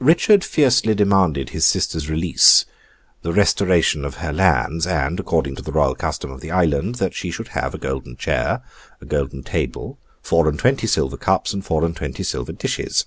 Richard 0.00 0.44
fiercely 0.44 0.94
demanded 0.94 1.48
his 1.48 1.64
sister's 1.64 2.10
release, 2.10 2.66
the 3.22 3.32
restoration 3.32 4.04
of 4.04 4.16
her 4.16 4.30
lands, 4.30 4.86
and 4.86 5.18
(according 5.18 5.56
to 5.56 5.62
the 5.62 5.72
Royal 5.72 5.94
custom 5.94 6.30
of 6.30 6.42
the 6.42 6.50
Island) 6.50 6.96
that 6.96 7.14
she 7.14 7.30
should 7.30 7.48
have 7.56 7.72
a 7.72 7.78
golden 7.78 8.18
chair, 8.18 8.60
a 9.00 9.06
golden 9.06 9.42
table, 9.42 9.98
four 10.20 10.50
and 10.50 10.58
twenty 10.58 10.86
silver 10.86 11.16
cups, 11.16 11.54
and 11.54 11.64
four 11.64 11.82
and 11.82 11.96
twenty 11.96 12.22
silver 12.22 12.52
dishes. 12.52 13.06